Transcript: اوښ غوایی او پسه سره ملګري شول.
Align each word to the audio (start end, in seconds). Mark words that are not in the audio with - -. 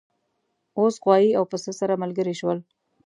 اوښ 0.77 0.95
غوایی 1.03 1.31
او 1.37 1.43
پسه 1.51 1.71
سره 1.79 1.93
ملګري 2.03 2.35
شول. 2.39 2.57